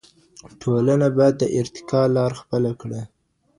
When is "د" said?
1.39-1.43